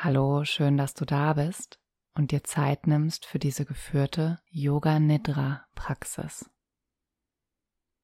Hallo, 0.00 0.44
schön, 0.44 0.76
dass 0.76 0.94
du 0.94 1.04
da 1.04 1.32
bist 1.32 1.80
und 2.14 2.30
dir 2.30 2.44
Zeit 2.44 2.86
nimmst 2.86 3.26
für 3.26 3.40
diese 3.40 3.64
geführte 3.64 4.40
Yoga 4.48 5.00
Nidra 5.00 5.66
Praxis. 5.74 6.48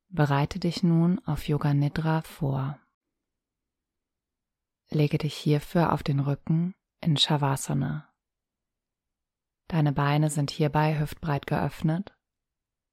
Bereite 0.08 0.58
dich 0.58 0.82
nun 0.82 1.24
auf 1.24 1.46
Yoga 1.46 1.72
Nidra 1.72 2.22
vor. 2.22 2.80
Lege 4.90 5.18
dich 5.18 5.36
hierfür 5.36 5.92
auf 5.92 6.02
den 6.02 6.18
Rücken 6.18 6.74
in 7.00 7.16
Shavasana. 7.16 8.12
Deine 9.68 9.92
Beine 9.92 10.30
sind 10.30 10.50
hierbei 10.50 10.98
hüftbreit 10.98 11.46
geöffnet, 11.46 12.12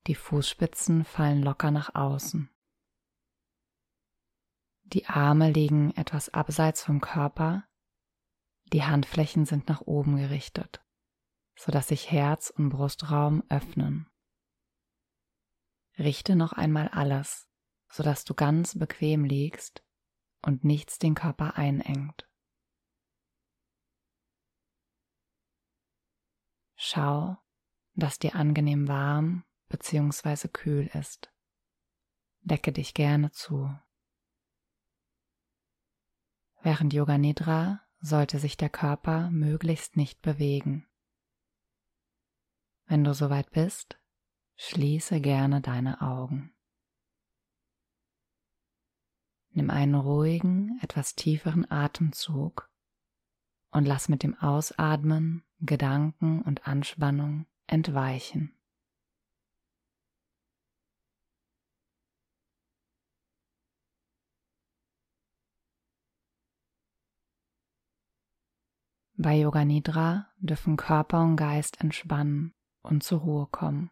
die 0.05 0.15
Fußspitzen 0.15 1.05
fallen 1.05 1.41
locker 1.41 1.71
nach 1.71 1.95
außen. 1.95 2.52
Die 4.83 5.07
Arme 5.07 5.49
liegen 5.49 5.89
etwas 5.95 6.29
abseits 6.36 6.83
vom 6.83 7.02
Körper 7.02 7.63
die 8.73 8.83
Handflächen 8.83 9.45
sind 9.45 9.67
nach 9.67 9.81
oben 9.81 10.17
gerichtet, 10.17 10.83
sodass 11.55 11.89
sich 11.89 12.11
Herz 12.11 12.50
und 12.50 12.69
Brustraum 12.69 13.43
öffnen. 13.50 14.07
Richte 15.97 16.36
noch 16.36 16.54
einmal 16.54 16.87
alles, 16.87 17.49
sodass 17.89 18.23
du 18.23 18.33
ganz 18.33 18.77
bequem 18.77 19.25
liegst 19.25 19.83
und 20.41 20.63
nichts 20.63 20.99
den 20.99 21.15
Körper 21.15 21.57
einengt. 21.57 22.27
Schau, 26.75 27.38
dass 27.93 28.18
dir 28.18 28.35
angenehm 28.35 28.88
warm 28.88 29.43
bzw. 29.68 30.47
kühl 30.47 30.89
ist. 30.93 31.32
Decke 32.39 32.72
dich 32.72 32.94
gerne 32.94 33.31
zu. 33.31 33.77
Während 36.63 36.94
Yoga 36.94 37.17
Nidra 37.17 37.85
sollte 38.02 38.39
sich 38.39 38.58
der 38.58 38.69
Körper 38.69 39.30
möglichst 39.30 39.95
nicht 39.95 40.22
bewegen. 40.22 40.88
Wenn 42.85 43.03
du 43.03 43.13
soweit 43.13 43.52
bist, 43.52 43.99
schließe 44.57 45.21
gerne 45.21 45.61
deine 45.61 46.02
Augen. 46.02 46.53
Nimm 49.53 49.69
einen 49.69 49.95
ruhigen, 49.95 50.79
etwas 50.81 51.16
tieferen 51.16 51.69
Atemzug 51.69 52.69
und 53.72 53.85
lass 53.85 54.09
mit 54.09 54.23
dem 54.23 54.38
Ausatmen 54.38 55.44
Gedanken 55.59 56.41
und 56.41 56.67
Anspannung 56.67 57.45
entweichen. 57.67 58.57
Bei 69.23 69.36
Yoga 69.36 69.66
Nidra 69.66 70.25
dürfen 70.39 70.77
Körper 70.77 71.22
und 71.22 71.36
Geist 71.36 71.80
entspannen 71.80 72.55
und 72.81 73.03
zur 73.03 73.19
Ruhe 73.19 73.45
kommen, 73.45 73.91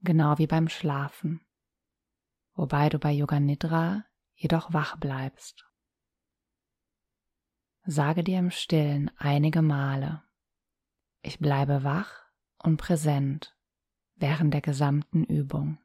genau 0.00 0.38
wie 0.38 0.46
beim 0.46 0.70
Schlafen, 0.70 1.44
wobei 2.54 2.88
du 2.88 2.98
bei 2.98 3.12
Yoga 3.12 3.40
Nidra 3.40 4.06
jedoch 4.32 4.72
wach 4.72 4.96
bleibst. 4.96 5.68
Sage 7.84 8.24
dir 8.24 8.38
im 8.38 8.50
Stillen 8.50 9.10
einige 9.18 9.60
Male, 9.60 10.22
ich 11.20 11.38
bleibe 11.40 11.84
wach 11.84 12.24
und 12.56 12.78
präsent 12.78 13.54
während 14.14 14.54
der 14.54 14.62
gesamten 14.62 15.24
Übung. 15.24 15.76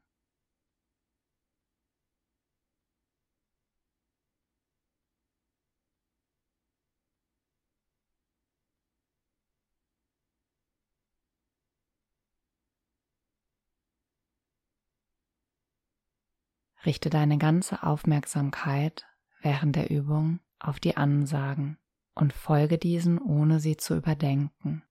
Richte 16.86 17.10
deine 17.10 17.36
ganze 17.36 17.82
Aufmerksamkeit 17.82 19.04
während 19.42 19.74
der 19.74 19.90
Übung 19.90 20.40
auf 20.60 20.78
die 20.80 20.96
Ansagen 20.96 21.78
und 22.14 22.32
folge 22.32 22.78
diesen, 22.78 23.18
ohne 23.18 23.60
sie 23.60 23.76
zu 23.76 23.96
überdenken. 23.96 24.84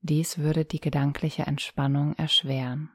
Dies 0.00 0.38
würde 0.38 0.64
die 0.64 0.80
gedankliche 0.80 1.42
Entspannung 1.42 2.14
erschweren. 2.14 2.90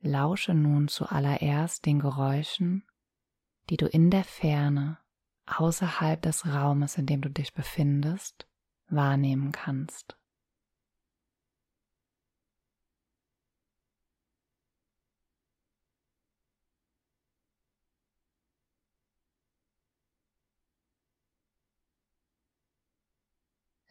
Lausche 0.00 0.54
nun 0.54 0.88
zuallererst 0.88 1.86
den 1.86 2.00
Geräuschen, 2.00 2.84
die 3.70 3.76
du 3.76 3.86
in 3.86 4.10
der 4.10 4.24
Ferne, 4.24 4.98
außerhalb 5.46 6.20
des 6.20 6.46
Raumes, 6.46 6.98
in 6.98 7.06
dem 7.06 7.22
du 7.22 7.30
dich 7.30 7.54
befindest, 7.54 8.48
wahrnehmen 8.88 9.52
kannst. 9.52 10.18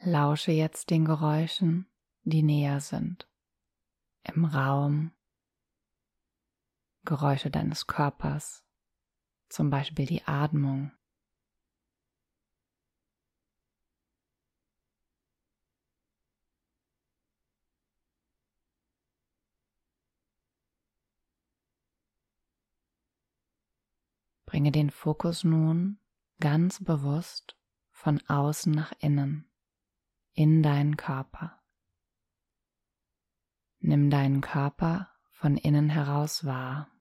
Lausche 0.07 0.51
jetzt 0.51 0.91
den 0.91 1.03
Geräuschen, 1.03 1.87
die 2.25 2.43
näher 2.43 2.79
sind. 2.79 3.27
Im 4.21 4.45
Raum. 4.45 5.11
Geräusche 7.05 7.49
deines 7.49 7.87
Körpers, 7.87 8.63
zum 9.49 9.71
Beispiel 9.71 10.05
die 10.05 10.23
Atmung. 10.25 10.91
Bringe 24.45 24.71
den 24.71 24.91
Fokus 24.91 25.43
nun 25.43 25.99
ganz 26.39 26.83
bewusst 26.83 27.57
von 27.89 28.21
außen 28.27 28.71
nach 28.71 28.93
innen 28.99 29.49
in 30.35 30.61
deinen 30.61 30.97
Körper. 30.97 31.63
Nimm 33.79 34.09
deinen 34.09 34.41
Körper 34.41 35.09
von 35.31 35.57
innen 35.57 35.89
heraus 35.89 36.45
wahr. 36.45 36.91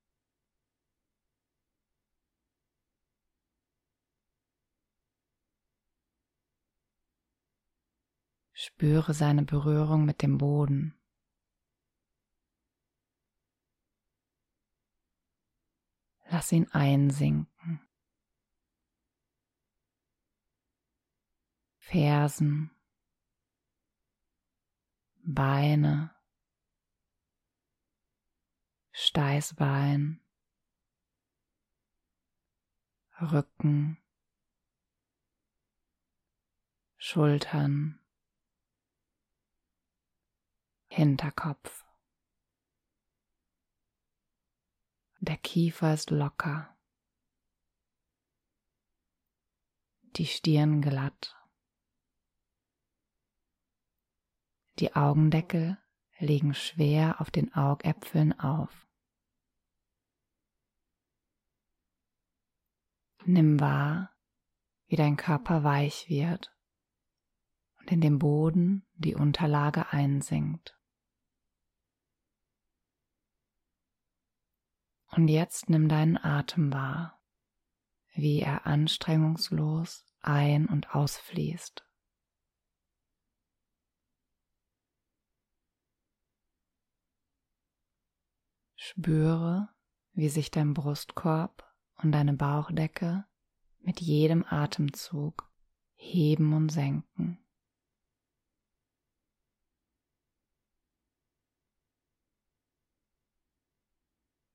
Spüre 8.53 9.12
seine 9.15 9.43
Berührung 9.43 10.05
mit 10.05 10.22
dem 10.22 10.39
Boden. 10.39 10.99
Lass 16.31 16.53
ihn 16.53 16.69
einsinken. 16.71 17.81
Fersen, 21.78 22.74
Beine, 25.27 26.15
Steißbein, 28.93 30.21
Rücken, 33.19 33.97
Schultern, 36.99 38.01
Hinterkopf. 40.89 41.87
Der 45.21 45.39
Kiefer 45.39 45.95
ist 45.95 46.11
locker, 46.11 46.77
die 50.17 50.27
Stirn 50.27 50.83
glatt. 50.83 51.34
Die 54.80 54.94
Augendeckel 54.94 55.78
liegen 56.18 56.54
schwer 56.54 57.21
auf 57.21 57.30
den 57.30 57.54
Augäpfeln 57.54 58.38
auf. 58.38 58.88
Nimm 63.24 63.60
wahr, 63.60 64.15
wie 64.86 64.97
dein 64.97 65.16
Körper 65.16 65.65
weich 65.65 66.09
wird 66.09 66.53
und 67.78 67.91
in 67.92 68.00
den 68.00 68.18
Boden 68.18 68.86
die 68.94 69.15
Unterlage 69.15 69.92
einsinkt. 69.92 70.78
Und 75.06 75.28
jetzt 75.28 75.71
nimm 75.71 75.88
deinen 75.88 76.18
Atem 76.18 76.72
wahr, 76.72 77.22
wie 78.15 78.41
er 78.41 78.66
anstrengungslos 78.66 80.04
ein- 80.21 80.66
und 80.66 80.94
ausfließt. 80.94 81.84
Spüre, 88.86 89.71
wie 90.13 90.28
sich 90.28 90.51
dein 90.51 90.75
Brustkorb 90.75 91.75
und 92.03 92.13
deine 92.13 92.34
Bauchdecke 92.34 93.25
mit 93.78 94.03
jedem 94.03 94.45
Atemzug 94.45 95.51
heben 95.95 96.53
und 96.53 96.69
senken. 96.69 97.42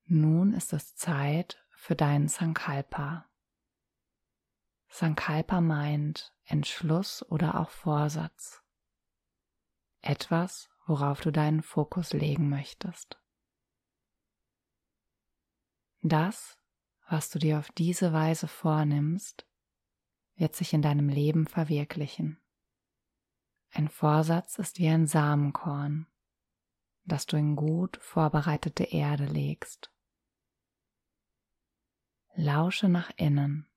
Nun 0.06 0.54
ist 0.54 0.74
es 0.74 0.96
Zeit 0.96 1.66
für 1.72 1.96
deinen 1.96 2.28
Sankalpa. 2.28 3.28
Sankalpa 4.90 5.60
meint 5.60 6.36
Entschluss 6.44 7.24
oder 7.24 7.60
auch 7.60 7.72
Vorsatz. 7.72 8.62
Etwas, 10.02 10.70
worauf 10.86 11.20
du 11.22 11.32
deinen 11.32 11.64
Fokus 11.64 12.14
legen 12.14 12.48
möchtest. 12.48 13.20
Das, 16.02 16.58
was 17.10 17.30
du 17.30 17.40
dir 17.40 17.60
auf 17.60 17.70
diese 17.72 18.14
Weise 18.14 18.48
vornimmst, 18.48 19.46
wird 20.36 20.56
sich 20.56 20.74
in 20.74 20.82
deinem 20.82 21.10
Leben 21.10 21.48
verwirklichen. 21.48 22.40
Ein 23.72 23.90
Vorsatz 23.90 24.58
ist 24.58 24.80
wie 24.80 24.88
ein 24.88 25.08
Samenkorn, 25.08 26.08
das 27.04 27.26
du 27.26 27.38
in 27.38 27.56
gut 27.56 27.98
vorbereitete 28.02 28.84
Erde 28.84 29.26
legst. 29.26 29.92
Lausche 32.36 32.88
nach 32.88 33.12
innen. 33.18 33.68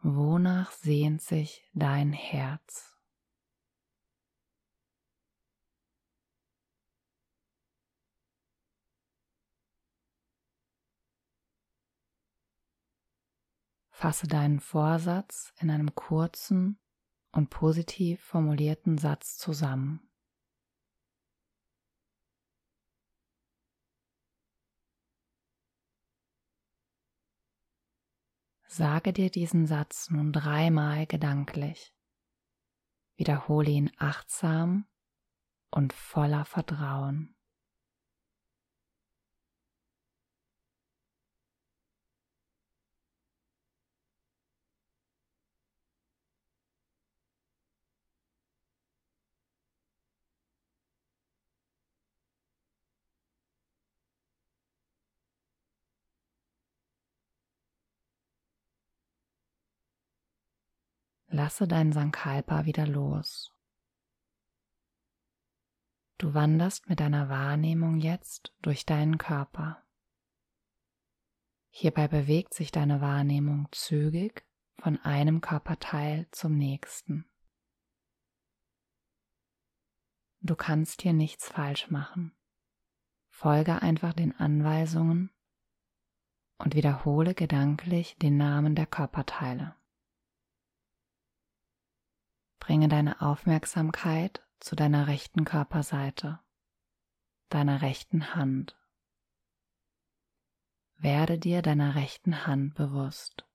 Wonach 0.00 0.70
sehnt 0.70 1.20
sich 1.20 1.68
dein 1.74 2.12
Herz? 2.12 2.97
Fasse 13.98 14.28
deinen 14.28 14.60
Vorsatz 14.60 15.52
in 15.58 15.72
einem 15.72 15.92
kurzen 15.96 16.78
und 17.32 17.50
positiv 17.50 18.22
formulierten 18.22 18.96
Satz 18.96 19.38
zusammen. 19.38 20.08
Sage 28.68 29.12
dir 29.12 29.32
diesen 29.32 29.66
Satz 29.66 30.10
nun 30.10 30.32
dreimal 30.32 31.08
gedanklich. 31.08 31.92
Wiederhole 33.16 33.68
ihn 33.68 33.90
achtsam 33.98 34.86
und 35.72 35.92
voller 35.92 36.44
Vertrauen. 36.44 37.34
Lasse 61.30 61.68
dein 61.68 61.92
Sankalpa 61.92 62.64
wieder 62.64 62.86
los. 62.86 63.54
Du 66.16 66.34
wanderst 66.34 66.88
mit 66.88 67.00
deiner 67.00 67.28
Wahrnehmung 67.28 67.98
jetzt 67.98 68.54
durch 68.62 68.86
deinen 68.86 69.18
Körper. 69.18 69.84
Hierbei 71.70 72.08
bewegt 72.08 72.54
sich 72.54 72.72
deine 72.72 73.00
Wahrnehmung 73.00 73.68
zügig 73.72 74.44
von 74.80 74.98
einem 74.98 75.40
Körperteil 75.40 76.26
zum 76.32 76.56
nächsten. 76.56 77.28
Du 80.40 80.56
kannst 80.56 81.02
hier 81.02 81.12
nichts 81.12 81.48
falsch 81.48 81.90
machen. 81.90 82.34
Folge 83.28 83.82
einfach 83.82 84.14
den 84.14 84.34
Anweisungen 84.34 85.30
und 86.56 86.74
wiederhole 86.74 87.34
gedanklich 87.34 88.16
den 88.16 88.36
Namen 88.36 88.74
der 88.74 88.86
Körperteile. 88.86 89.77
Bringe 92.58 92.88
deine 92.88 93.20
Aufmerksamkeit 93.20 94.46
zu 94.60 94.76
deiner 94.76 95.06
rechten 95.06 95.44
Körperseite, 95.44 96.40
deiner 97.48 97.82
rechten 97.82 98.34
Hand. 98.34 98.76
Werde 100.96 101.38
dir 101.38 101.62
deiner 101.62 101.94
rechten 101.94 102.46
Hand 102.46 102.74
bewusst. 102.74 103.46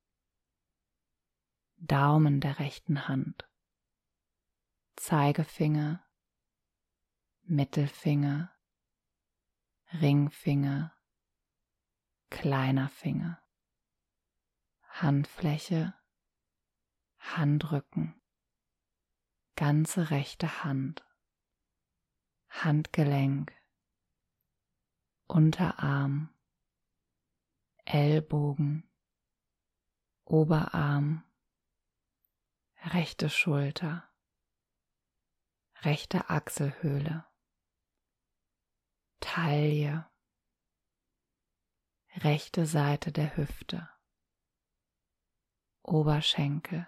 Daumen 1.76 2.40
der 2.40 2.60
rechten 2.60 3.10
Hand, 3.10 3.50
Zeigefinger, 4.96 6.06
Mittelfinger, 7.42 8.56
Ringfinger, 9.92 10.96
kleiner 12.30 12.88
Finger, 12.88 13.44
Handfläche, 14.88 15.94
Handrücken 17.20 18.23
ganze 19.56 20.10
rechte 20.10 20.64
Hand, 20.64 21.06
Handgelenk, 22.50 23.54
Unterarm, 25.28 26.34
Ellbogen, 27.86 28.90
Oberarm, 30.26 31.24
rechte 32.86 33.30
Schulter, 33.30 34.10
rechte 35.82 36.30
Achselhöhle, 36.30 37.26
Taille, 39.20 40.10
rechte 42.18 42.66
Seite 42.66 43.12
der 43.12 43.36
Hüfte, 43.36 43.90
Oberschenkel, 45.82 46.88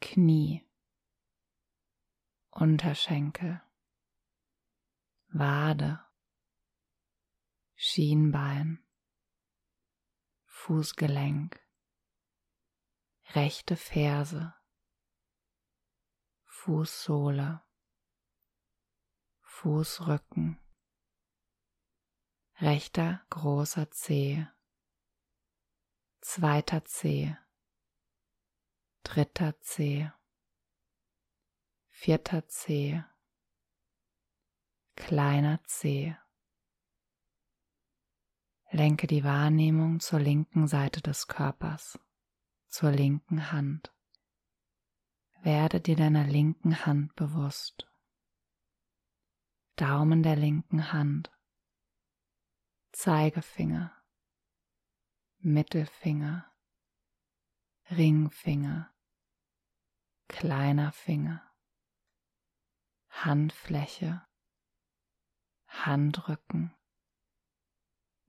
Knie, 0.00 0.66
Unterschenkel, 2.54 3.62
Wade, 5.28 6.04
Schienbein, 7.74 8.84
Fußgelenk, 10.44 11.58
rechte 13.30 13.76
Ferse, 13.76 14.54
Fußsohle, 16.44 17.62
Fußrücken, 19.40 20.60
rechter 22.60 23.24
großer 23.30 23.90
Zeh, 23.90 24.46
zweiter 26.20 26.84
Zeh, 26.84 27.34
dritter 29.02 29.58
Zeh 29.62 30.12
vierter 32.02 32.48
Zeh, 32.48 33.00
kleiner 34.96 35.62
Zeh. 35.66 36.16
Lenke 38.72 39.06
die 39.06 39.22
Wahrnehmung 39.22 40.00
zur 40.00 40.18
linken 40.18 40.66
Seite 40.66 41.00
des 41.00 41.28
Körpers, 41.28 42.00
zur 42.66 42.90
linken 42.90 43.52
Hand. 43.52 43.94
Werde 45.42 45.80
dir 45.80 45.94
deiner 45.94 46.24
linken 46.24 46.84
Hand 46.84 47.14
bewusst. 47.14 47.88
Daumen 49.76 50.24
der 50.24 50.34
linken 50.34 50.92
Hand, 50.92 51.30
Zeigefinger, 52.90 53.96
Mittelfinger, 55.38 56.52
Ringfinger, 57.92 58.92
kleiner 60.26 60.90
Finger. 60.90 61.48
Handfläche, 63.12 64.26
Handrücken, 65.68 66.74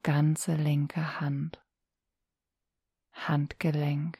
ganze 0.04 0.54
linke 0.56 1.20
Hand, 1.20 1.60
Handgelenk, 3.12 4.20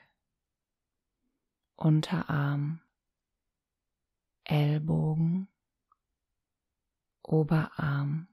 Unterarm, 1.76 2.82
Ellbogen, 4.46 5.48
Oberarm, 7.22 8.28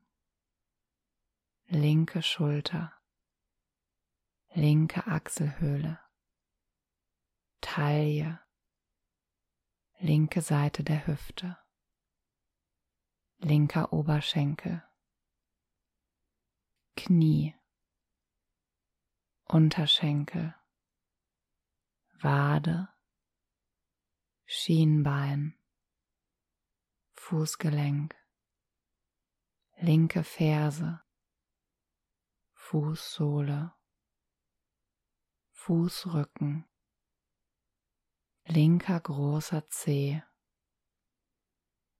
linke 1.66 2.22
Schulter, 2.22 2.92
linke 4.54 5.06
Achselhöhle, 5.06 6.00
Taille, 7.60 8.40
linke 9.98 10.40
Seite 10.40 10.84
der 10.84 11.06
Hüfte 11.06 11.58
linker 13.40 13.92
Oberschenkel, 13.92 14.82
Knie, 16.96 17.54
Unterschenkel, 19.46 20.54
Wade, 22.20 22.88
Schienbein, 24.44 25.58
Fußgelenk, 27.14 28.14
linke 29.78 30.22
Ferse, 30.22 31.00
Fußsohle, 32.52 33.72
Fußrücken, 35.52 36.68
linker 38.44 39.00
großer 39.00 39.66
Zeh, 39.68 40.22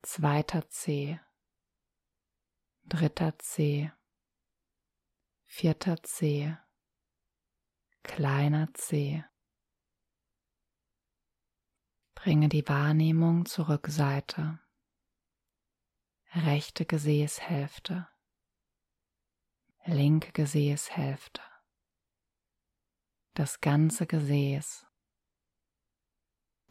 zweiter 0.03 0.69
Zeh, 0.69 1.19
dritter 2.91 3.39
Zeh, 3.39 3.93
vierter 5.45 6.03
Zeh, 6.03 6.57
kleiner 8.03 8.75
Zeh. 8.75 9.23
Bringe 12.17 12.49
die 12.49 12.67
Wahrnehmung 12.67 13.47
zur 13.47 13.69
Rückseite, 13.69 14.59
rechte 16.35 16.85
Gesäßhälfte, 16.85 18.09
linke 19.85 20.33
Gesäßhälfte, 20.33 21.43
das 23.35 23.61
ganze 23.61 24.09
Gesäß, 24.09 24.85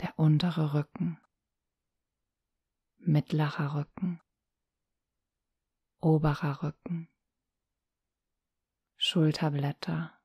der 0.02 0.20
untere 0.20 0.74
Rücken, 0.74 1.18
mittlerer 2.98 3.76
Rücken, 3.76 4.22
oberer 6.02 6.64
Rücken, 6.64 7.10
Schulterblätter, 8.96 10.18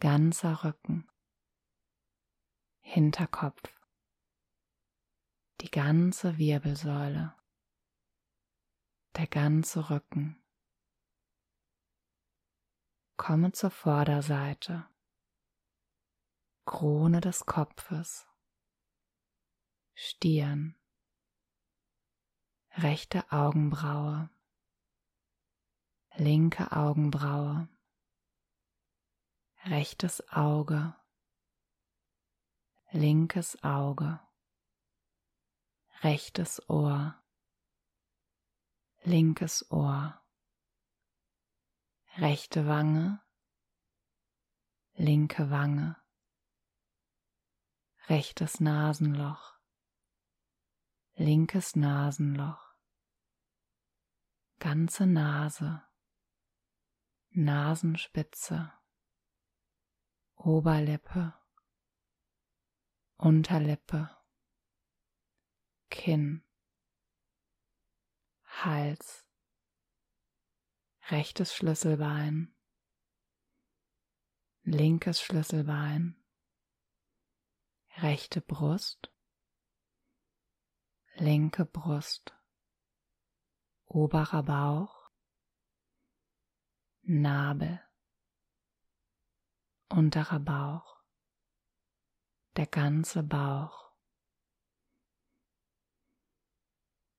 ganzer 0.00 0.64
Rücken, 0.64 1.08
Hinterkopf, 2.80 3.62
die 5.60 5.70
ganze 5.70 6.36
Wirbelsäule, 6.36 7.34
der 9.16 9.26
ganze 9.26 9.90
Rücken. 9.90 10.40
Komme 13.16 13.52
zur 13.52 13.70
Vorderseite, 13.70 14.86
Krone 16.66 17.20
des 17.20 17.46
Kopfes, 17.46 18.26
Stirn, 19.94 20.76
rechte 22.76 23.30
Augenbraue, 23.30 24.28
linke 26.16 26.72
Augenbraue, 26.72 27.68
rechtes 29.64 30.22
Auge, 30.32 30.94
linkes 32.90 33.62
Auge, 33.62 34.20
rechtes 36.02 36.68
Ohr, 36.68 37.14
linkes 39.04 39.70
Ohr, 39.70 40.20
rechte 42.16 42.66
Wange, 42.66 43.20
linke 44.94 45.50
Wange, 45.50 45.96
rechtes 48.08 48.58
Nasenloch, 48.60 49.54
linkes 51.14 51.76
Nasenloch, 51.76 52.63
ganze 54.58 55.06
Nase, 55.06 55.82
Nasenspitze, 57.30 58.72
Oberlippe, 60.36 61.34
Unterlippe, 63.16 64.10
Kinn, 65.90 66.44
Hals, 68.44 69.26
rechtes 71.10 71.54
Schlüsselbein, 71.54 72.54
linkes 74.62 75.20
Schlüsselbein, 75.20 76.16
rechte 77.96 78.40
Brust, 78.40 79.12
linke 81.16 81.64
Brust, 81.64 82.33
oberer 83.86 84.42
Bauch, 84.42 85.10
Nabel, 87.02 87.80
unterer 89.88 90.40
Bauch, 90.40 91.02
der 92.56 92.66
ganze 92.66 93.22
Bauch. 93.22 93.92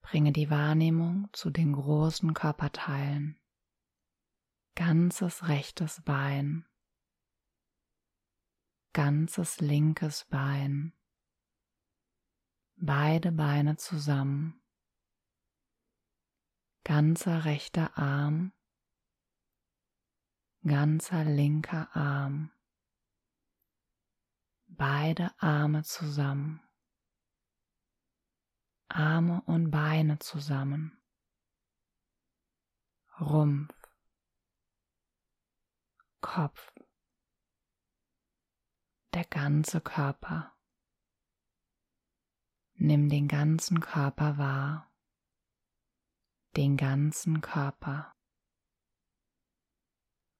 Bringe 0.01 0.31
die 0.31 0.49
Wahrnehmung 0.49 1.29
zu 1.33 1.49
den 1.49 1.73
großen 1.73 2.33
Körperteilen. 2.33 3.39
Ganzes 4.75 5.47
rechtes 5.47 6.01
Bein, 6.01 6.67
ganzes 8.91 9.61
linkes 9.61 10.25
Bein, 10.25 10.93
beide 12.75 13.31
Beine 13.31 13.77
zusammen, 13.77 14.61
ganzer 16.85 17.45
rechter 17.45 17.97
Arm, 17.97 18.53
ganzer 20.61 21.25
linker 21.25 21.93
Arm. 21.95 22.51
Beide 24.67 25.31
Arme 25.39 25.83
zusammen, 25.83 26.61
Arme 28.87 29.41
und 29.47 29.71
Beine 29.71 30.19
zusammen, 30.19 31.01
Rumpf, 33.19 33.73
Kopf, 36.21 36.71
der 39.13 39.25
ganze 39.25 39.81
Körper. 39.81 40.55
Nimm 42.75 43.09
den 43.09 43.27
ganzen 43.27 43.79
Körper 43.79 44.37
wahr, 44.37 44.94
den 46.55 46.77
ganzen 46.77 47.41
Körper, 47.41 48.15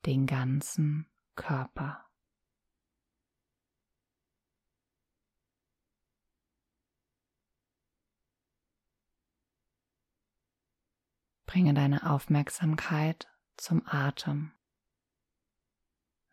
den 0.05 0.27
ganzen 0.27 1.12
Körper. 1.36 2.10
Bringe 11.45 11.74
deine 11.74 12.10
Aufmerksamkeit 12.10 13.27
zum 13.57 13.86
Atem. 13.86 14.53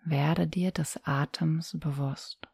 Werde 0.05 0.49
dir 0.49 0.73
des 0.73 0.97
Atems 1.05 1.79
bewusst. 1.79 2.49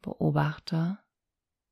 Beobachte, 0.00 0.98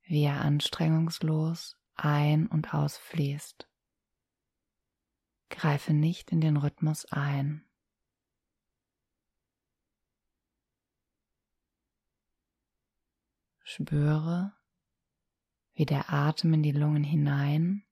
wie 0.02 0.25
er 0.25 0.43
anstrengungslos 0.43 1.78
ein- 1.97 2.47
und 2.47 2.75
ausfließt. 2.75 3.69
Greife 5.49 5.93
nicht 5.93 6.33
in 6.33 6.41
den 6.41 6.57
Rhythmus 6.57 7.07
ein. 7.07 7.67
Spüre, 13.62 14.57
wie 15.75 15.87
der 15.87 16.12
Atem 16.12 16.55
in 16.55 16.62
die 16.62 16.73
Lungen 16.73 17.05
hinein 17.05 17.85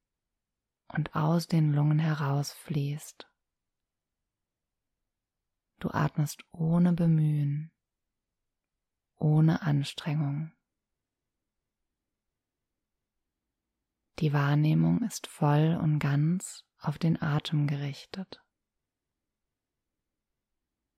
und 0.89 1.15
aus 1.15 1.49
den 1.49 1.73
Lungen 1.73 1.99
herausfließt. 1.99 3.29
Du 5.81 5.91
atmest 5.91 6.45
ohne 6.53 6.93
Bemühen, 6.93 7.73
ohne 9.17 9.63
Anstrengung. 9.63 10.53
Die 14.21 14.33
Wahrnehmung 14.33 15.03
ist 15.03 15.27
voll 15.27 15.79
und 15.81 15.99
ganz 15.99 16.65
auf 16.79 16.99
den 16.99 17.21
Atem 17.21 17.67
gerichtet. 17.67 18.43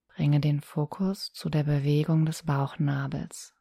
Bringe 0.08 0.40
den 0.40 0.60
Fokus 0.60 1.32
zu 1.32 1.48
der 1.48 1.64
Bewegung 1.64 2.26
des 2.26 2.44
Bauchnabels. 2.44 3.54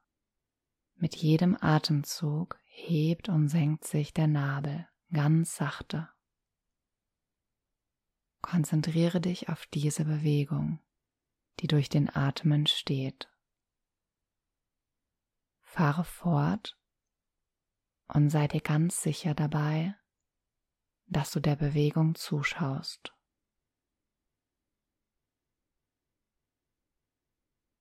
Mit 0.96 1.16
jedem 1.16 1.58
Atemzug 1.60 2.58
hebt 2.66 3.30
und 3.30 3.50
senkt 3.50 3.86
sich 3.86 4.14
der 4.14 4.28
Nabel 4.28 4.88
ganz 5.12 5.56
sachte. 5.56 6.10
Konzentriere 8.42 9.22
dich 9.22 9.50
auf 9.50 9.66
diese 9.68 10.06
Bewegung, 10.06 10.80
die 11.60 11.68
durch 11.68 11.90
den 11.90 12.14
Atem 12.14 12.52
entsteht. 12.52 13.30
Fahre 15.62 16.04
fort 16.04 16.78
und 18.08 18.30
sei 18.30 18.48
dir 18.48 18.62
ganz 18.62 19.02
sicher 19.02 19.34
dabei, 19.34 19.96
dass 21.08 21.32
du 21.32 21.40
der 21.40 21.56
Bewegung 21.56 22.16
zuschaust. 22.16 23.14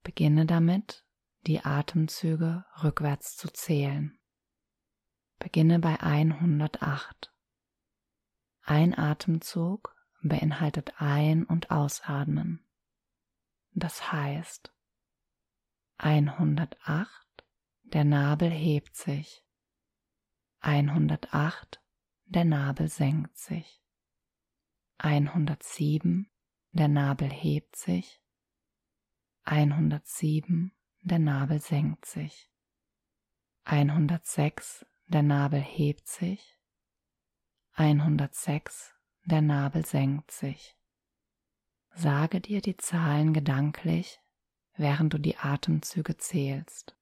Beginne 0.03 0.47
damit, 0.47 1.07
die 1.47 1.65
Atemzüge 1.65 2.65
rückwärts 2.83 3.37
zu 3.37 3.49
zählen. 3.49 4.19
Beginne 5.39 5.79
bei 5.79 6.01
108. 6.01 7.33
Ein 8.63 8.97
Atemzug 8.97 9.95
beinhaltet 10.23 11.01
Ein- 11.01 11.45
und 11.45 11.71
Ausatmen. 11.71 12.67
Das 13.73 14.13
heißt, 14.13 14.73
108, 15.99 17.45
der 17.83 18.05
Nabel 18.05 18.51
hebt 18.51 18.97
sich. 18.97 19.44
108, 20.67 21.83
der 22.25 22.47
Nabel 22.47 22.89
senkt 22.89 23.37
sich. 23.37 23.83
107, 24.97 26.31
der 26.73 26.89
Nabel 26.89 27.29
hebt 27.29 27.77
sich. 27.77 28.23
107, 29.43 30.73
der 31.03 31.19
Nabel 31.19 31.61
senkt 31.61 32.07
sich. 32.07 32.51
106, 33.65 34.87
der 35.07 35.23
Nabel 35.23 35.61
hebt 35.61 36.09
sich. 36.09 36.59
106, 37.73 38.95
der 39.27 39.43
Nabel 39.43 39.85
senkt 39.85 40.31
sich. 40.31 40.79
Sage 41.91 42.41
dir 42.41 42.63
die 42.63 42.79
Zahlen 42.79 43.35
gedanklich, 43.35 44.19
während 44.77 45.13
du 45.13 45.19
die 45.19 45.37
Atemzüge 45.37 46.17
zählst. 46.17 46.97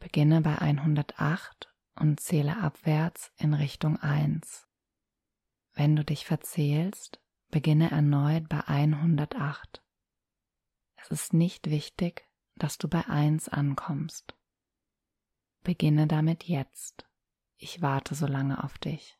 Beginne 0.00 0.40
bei 0.40 0.58
108 0.58 1.67
und 1.98 2.20
zähle 2.20 2.58
abwärts 2.58 3.32
in 3.36 3.54
Richtung 3.54 3.96
1. 3.98 4.66
Wenn 5.74 5.96
du 5.96 6.04
dich 6.04 6.24
verzählst, 6.24 7.20
beginne 7.50 7.90
erneut 7.90 8.48
bei 8.48 8.66
108. 8.66 9.82
Es 10.96 11.10
ist 11.10 11.32
nicht 11.32 11.70
wichtig, 11.70 12.28
dass 12.54 12.78
du 12.78 12.88
bei 12.88 13.06
1 13.06 13.48
ankommst. 13.48 14.36
Beginne 15.62 16.06
damit 16.06 16.44
jetzt. 16.44 17.06
Ich 17.56 17.82
warte 17.82 18.14
so 18.14 18.26
lange 18.26 18.62
auf 18.62 18.78
dich. 18.78 19.17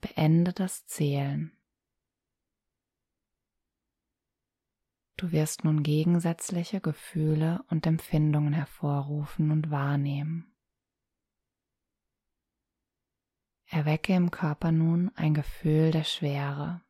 Beende 0.00 0.52
das 0.52 0.86
Zählen. 0.86 1.56
Du 5.16 5.32
wirst 5.32 5.64
nun 5.64 5.82
gegensätzliche 5.82 6.80
Gefühle 6.80 7.62
und 7.68 7.86
Empfindungen 7.86 8.54
hervorrufen 8.54 9.50
und 9.50 9.70
wahrnehmen. 9.70 10.50
Erwecke 13.66 14.14
im 14.14 14.30
Körper 14.30 14.72
nun 14.72 15.14
ein 15.16 15.34
Gefühl 15.34 15.90
der 15.90 16.04
Schwere. 16.04 16.82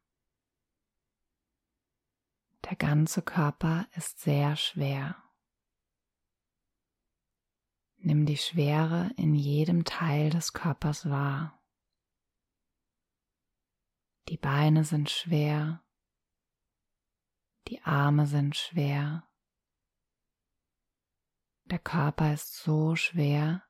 Der 2.64 2.77
ganze 2.77 3.20
Körper 3.20 3.88
ist 3.96 4.20
sehr 4.20 4.57
schwer. 4.57 5.16
Nimm 7.96 8.25
die 8.25 8.38
Schwere 8.38 9.11
in 9.16 9.35
jedem 9.35 9.85
Teil 9.85 10.31
des 10.31 10.53
Körpers 10.55 11.11
wahr. 11.11 11.60
Die 14.28 14.37
Beine 14.37 14.85
sind 14.85 15.11
schwer, 15.11 15.83
die 17.68 17.83
Arme 17.83 18.26
sind 18.26 18.56
schwer, 18.56 19.28
der 21.64 21.78
Körper 21.78 22.35
ist 22.35 22.56
so 22.56 22.96
schwer, 22.96 23.62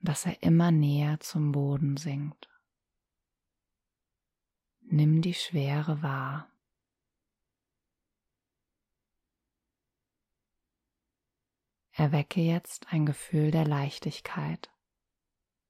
dass 0.00 0.26
er 0.26 0.42
immer 0.42 0.70
näher 0.70 1.18
zum 1.20 1.50
Boden 1.52 1.96
sinkt. 1.96 2.48
Nimm 4.80 5.22
die 5.22 5.32
Schwere 5.32 6.02
wahr. 6.02 6.50
Erwecke 11.92 12.40
jetzt 12.40 12.92
ein 12.92 13.06
Gefühl 13.06 13.50
der 13.50 13.66
Leichtigkeit, 13.66 14.70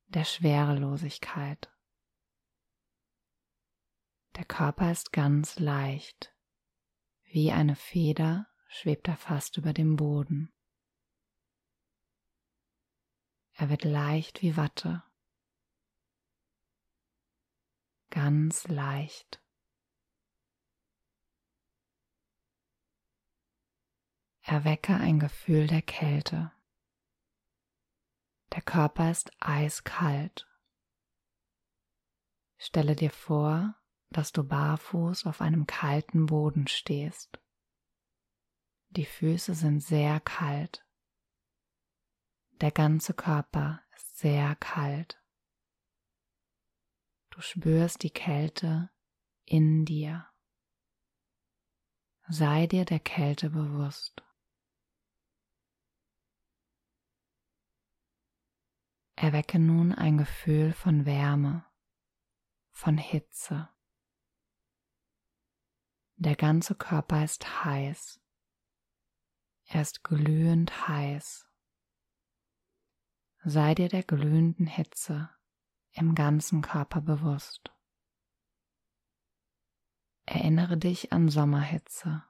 der 0.07 0.25
Schwerelosigkeit. 0.25 1.74
Der 4.37 4.45
Körper 4.45 4.91
ist 4.91 5.13
ganz 5.13 5.59
leicht. 5.59 6.35
Wie 7.23 7.53
eine 7.53 7.77
Feder 7.77 8.49
schwebt 8.67 9.07
er 9.07 9.17
fast 9.17 9.57
über 9.57 9.73
dem 9.73 9.95
Boden. 9.97 10.53
Er 13.53 13.71
wird 13.71 13.85
leicht 13.85 14.43
wie 14.43 14.57
Watte. 14.57 15.05
Ganz 18.11 18.67
leicht. 18.67 19.41
Erwecke 24.43 24.95
ein 24.95 25.21
Gefühl 25.21 25.69
der 25.69 25.83
Kälte. 25.83 26.53
Der 28.53 28.63
Körper 28.63 29.11
ist 29.11 29.31
eiskalt. 29.41 30.47
Stelle 32.59 32.95
dir 32.95 33.11
vor, 33.11 33.75
dass 34.17 34.31
du 34.31 34.45
barfuß 34.45 35.27
auf 35.27 35.41
einem 35.41 35.67
kalten 35.67 36.27
Boden 36.27 36.69
stehst. 36.69 37.41
Die 38.91 39.05
Füße 39.05 39.55
sind 39.55 39.81
sehr 39.81 40.21
kalt. 40.21 40.87
Der 42.61 42.71
ganze 42.71 43.13
Körper 43.13 43.83
ist 43.97 44.19
sehr 44.19 44.55
kalt. 44.55 45.21
Du 47.31 47.41
spürst 47.41 48.05
die 48.05 48.11
Kälte 48.11 48.91
in 49.45 49.85
dir. 49.85 50.29
Sei 52.29 52.69
dir 52.69 52.85
der 52.85 53.01
Kälte 53.01 53.51
bewusst. 53.51 54.23
Erwecke 59.17 59.59
nun 59.59 59.93
ein 59.93 60.19
Gefühl 60.19 60.73
von 60.73 61.05
Wärme, 61.05 61.67
von 62.71 62.97
Hitze. 62.97 63.69
Der 66.25 66.37
ganze 66.37 66.75
Körper 66.75 67.23
ist 67.23 67.65
heiß. 67.67 68.19
Er 69.67 69.83
ist 69.83 70.05
glühend 70.05 70.89
heiß. 70.89 71.47
Sei 73.45 73.75
dir 73.75 73.91
der 73.91 74.05
glühenden 74.05 74.67
Hitze 74.67 75.29
im 75.93 76.15
ganzen 76.15 76.63
Körper 76.63 77.03
bewusst. 77.03 77.75
Erinnere 80.25 80.79
dich 80.79 81.13
an 81.13 81.29
Sommerhitze. 81.29 82.25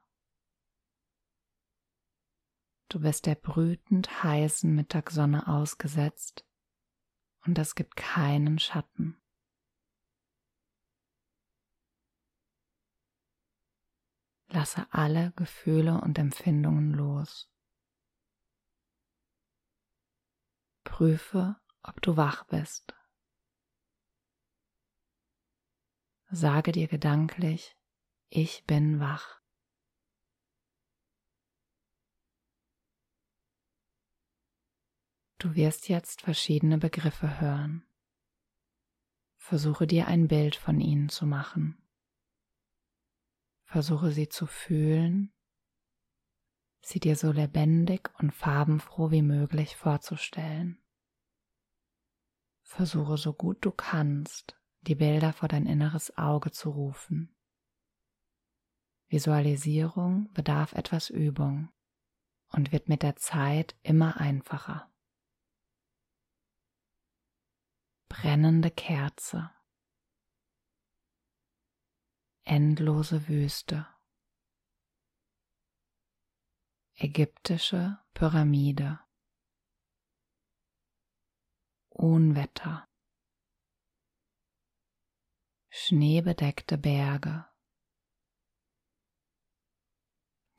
Du 2.89 2.99
bist 2.99 3.25
der 3.25 3.35
brütend 3.35 4.23
heißen 4.23 4.75
Mittagssonne 4.75 5.47
ausgesetzt 5.47 6.45
und 7.45 7.57
es 7.57 7.75
gibt 7.75 7.95
keinen 7.95 8.59
Schatten. 8.59 9.21
Lasse 14.47 14.87
alle 14.91 15.33
Gefühle 15.35 15.99
und 16.01 16.17
Empfindungen 16.17 16.91
los. 16.91 17.49
Prüfe, 20.83 21.55
ob 21.83 22.01
du 22.01 22.15
wach 22.15 22.45
bist. 22.45 22.93
Sage 26.29 26.71
dir 26.71 26.87
gedanklich, 26.87 27.75
ich 28.29 28.65
bin 28.65 28.99
wach. 28.99 29.41
Du 35.37 35.53
wirst 35.53 35.89
jetzt 35.89 36.21
verschiedene 36.21 36.77
Begriffe 36.77 37.39
hören. 37.39 37.85
Versuche 39.37 39.85
dir 39.85 40.07
ein 40.07 40.27
Bild 40.27 40.55
von 40.55 40.79
ihnen 40.79 41.09
zu 41.09 41.27
machen. 41.27 41.84
Versuche 43.65 44.11
sie 44.11 44.29
zu 44.29 44.45
fühlen, 44.47 45.33
sie 46.81 46.99
dir 46.99 47.15
so 47.15 47.31
lebendig 47.31 48.09
und 48.19 48.31
farbenfroh 48.31 49.11
wie 49.11 49.21
möglich 49.21 49.75
vorzustellen. 49.75 50.81
versuche 52.61 53.17
so 53.17 53.33
gut 53.33 53.63
du 53.63 53.71
kannst, 53.71 54.59
die 54.81 54.95
Bilder 54.95 55.33
vor 55.33 55.47
dein 55.47 55.65
inneres 55.65 56.17
Auge 56.17 56.51
zu 56.51 56.69
rufen. 56.69 57.35
Visualisierung 59.07 60.31
bedarf 60.33 60.73
etwas 60.73 61.09
Übung 61.09 61.69
und 62.49 62.71
wird 62.71 62.89
mit 62.89 63.03
der 63.03 63.15
Zeit 63.15 63.75
immer 63.81 64.17
einfacher. 64.17 64.91
Brennende 68.09 68.71
Kerze. 68.71 69.51
Endlose 72.47 73.27
Wüste. 73.27 73.87
Ägyptische 76.93 77.97
Pyramide. 78.13 78.99
Unwetter. 81.89 82.87
Schneebedeckte 85.69 86.77
Berge. 86.77 87.47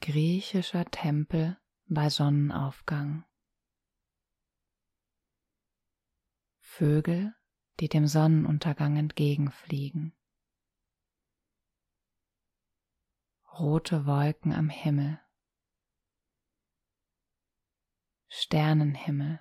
Griechischer 0.00 0.86
Tempel 0.86 1.56
bei 1.86 2.10
Sonnenaufgang. 2.10 3.24
Vögel, 6.58 7.36
die 7.78 7.88
dem 7.88 8.08
Sonnenuntergang 8.08 8.96
entgegenfliegen. 8.96 10.15
Rote 13.58 14.04
Wolken 14.04 14.52
am 14.52 14.68
Himmel. 14.68 15.18
Sternenhimmel. 18.28 19.40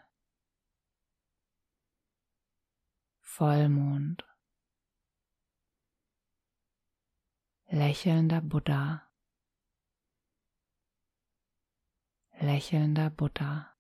Vollmond. 3.20 4.24
Lächelnder 7.68 8.40
Buddha. 8.40 9.06
Lächelnder 12.40 13.10
Buddha. 13.10 13.76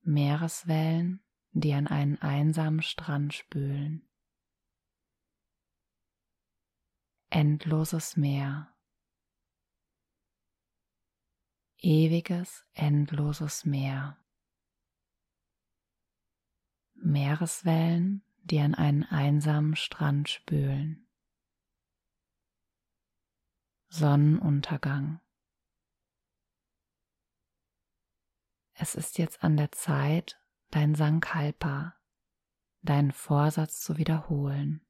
Meereswellen, 0.00 1.22
die 1.50 1.74
an 1.74 1.88
einen 1.88 2.16
einsamen 2.22 2.80
Strand 2.80 3.34
spülen. 3.34 4.08
Endloses 7.34 8.18
Meer. 8.18 8.74
Ewiges, 11.78 12.66
endloses 12.74 13.64
Meer. 13.64 14.18
Meereswellen, 16.92 18.22
die 18.42 18.60
an 18.60 18.74
einen 18.74 19.04
einsamen 19.04 19.76
Strand 19.76 20.28
spülen. 20.28 21.08
Sonnenuntergang. 23.88 25.22
Es 28.74 28.94
ist 28.94 29.16
jetzt 29.16 29.42
an 29.42 29.56
der 29.56 29.72
Zeit, 29.72 30.38
dein 30.68 30.94
Sankalpa, 30.94 31.96
deinen 32.82 33.10
Vorsatz 33.10 33.80
zu 33.80 33.96
wiederholen. 33.96 34.86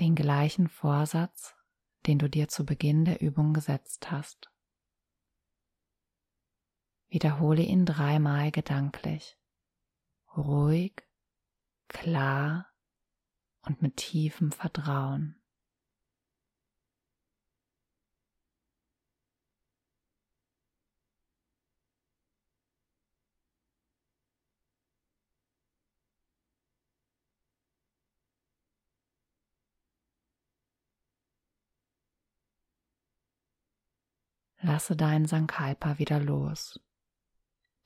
Den 0.00 0.14
gleichen 0.14 0.68
Vorsatz, 0.68 1.54
den 2.06 2.18
du 2.18 2.28
dir 2.28 2.48
zu 2.48 2.66
Beginn 2.66 3.04
der 3.04 3.20
Übung 3.20 3.54
gesetzt 3.54 4.10
hast. 4.10 4.50
Wiederhole 7.08 7.62
ihn 7.62 7.86
dreimal 7.86 8.50
gedanklich 8.50 9.38
ruhig, 10.36 11.02
klar 11.88 12.66
und 13.62 13.82
mit 13.82 13.96
tiefem 13.96 14.52
Vertrauen. 14.52 15.40
Lasse 34.66 34.96
dein 34.96 35.26
Sankalpa 35.26 35.98
wieder 35.98 36.18
los. 36.18 36.80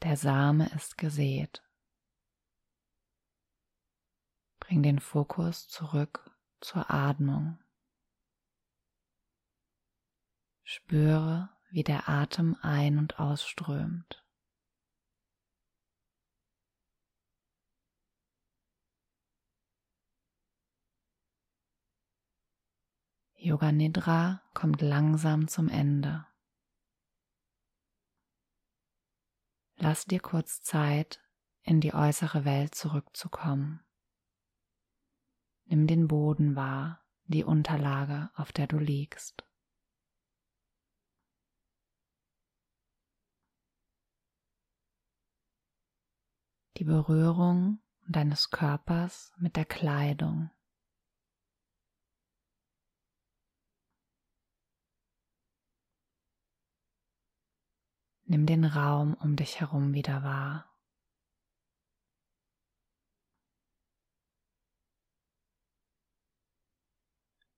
Der 0.03 0.17
Same 0.17 0.69
ist 0.77 0.97
gesät. 0.97 1.61
Bring 4.61 4.85
den 4.85 5.01
Fokus 5.01 5.67
zurück 5.67 6.31
zur 6.61 6.89
Atmung. 6.89 7.59
Spüre, 10.63 11.49
wie 11.71 11.83
der 11.83 12.09
Atem 12.09 12.57
ein- 12.63 12.99
und 12.99 13.19
ausströmt. 13.19 14.25
Yoga 23.35 23.73
Nidra 23.73 24.43
kommt 24.55 24.81
langsam 24.81 25.49
zum 25.49 25.69
Ende. 25.69 26.29
Lass 29.81 30.07
dir 30.07 30.19
kurz 30.19 30.61
Zeit, 30.61 31.23
in 31.63 31.81
die 31.81 31.95
äußere 31.95 32.45
Welt 32.45 32.75
zurückzukommen. 32.75 33.81
Nimm 35.67 35.87
den 35.87 36.09
Boden 36.09 36.57
wahr, 36.57 37.07
die 37.27 37.45
Unterlage, 37.45 38.31
auf 38.35 38.51
der 38.51 38.67
du 38.67 38.79
liegst. 38.79 39.47
Die 46.79 46.85
Berührung 46.85 47.81
deines 48.09 48.51
Körpers 48.51 49.33
mit 49.37 49.55
der 49.55 49.65
Kleidung. 49.65 50.51
Nimm 58.31 58.45
den 58.45 58.67
Raum 58.67 59.15
um 59.15 59.37
dich 59.37 59.59
herum 59.59 59.95
wieder 59.95 60.23
wahr. 60.23 60.71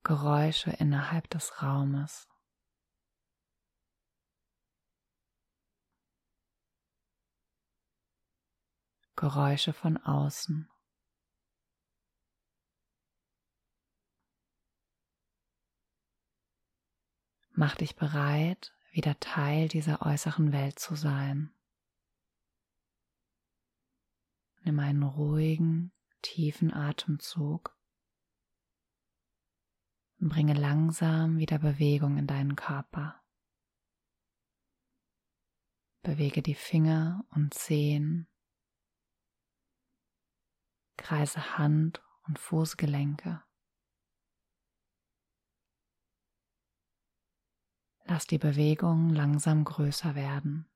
Geräusche 0.05 0.71
innerhalb 0.71 1.29
des 1.29 1.61
Raumes. 1.61 2.29
Geräusche 9.17 9.73
von 9.73 9.97
außen. 9.97 10.71
Mach 17.51 17.75
dich 17.75 17.97
bereit, 17.97 18.73
wieder 18.91 19.19
Teil 19.21 19.69
dieser 19.69 20.03
äußeren 20.03 20.53
Welt 20.53 20.79
zu 20.79 20.95
sein. 20.95 21.55
Nimm 24.63 24.79
einen 24.79 25.03
ruhigen, 25.03 25.93
tiefen 26.23 26.73
Atemzug 26.73 27.77
und 30.19 30.29
bringe 30.29 30.55
langsam 30.55 31.39
wieder 31.39 31.59
Bewegung 31.59 32.19
in 32.19 32.27
deinen 32.27 32.57
Körper. 32.57 33.23
Bewege 36.03 36.43
die 36.43 36.55
Finger 36.55 37.25
und 37.31 37.55
Zehen, 37.55 38.29
kreise 40.97 41.59
Hand 41.59 42.03
und 42.27 42.39
Fußgelenke. 42.39 43.43
Lass 48.21 48.27
die 48.27 48.37
Bewegung 48.37 49.09
langsam 49.09 49.65
größer 49.65 50.15
werden. 50.15 50.69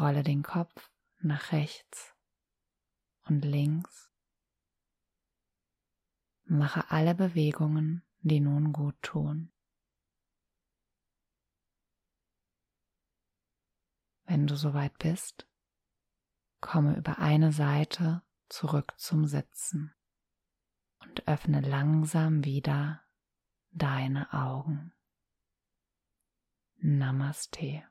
Rolle 0.00 0.22
den 0.22 0.42
Kopf 0.42 0.90
nach 1.20 1.52
rechts 1.52 2.16
und 3.26 3.44
links 3.44 4.10
Mache 6.44 6.90
alle 6.90 7.14
Bewegungen, 7.14 8.02
die 8.20 8.40
nun 8.40 8.72
gut 8.72 8.96
tun. 9.02 9.52
Wenn 14.24 14.46
du 14.46 14.56
soweit 14.56 14.96
bist, 14.96 15.46
komme 16.62 16.96
über 16.96 17.18
eine 17.18 17.52
Seite 17.52 18.22
zurück 18.48 18.94
zum 18.96 19.26
Sitzen 19.26 19.94
und 21.00 21.28
öffne 21.28 21.60
langsam 21.60 22.46
wieder 22.46 23.02
deine 23.78 24.32
Augen. 24.32 24.92
Namaste. 26.76 27.87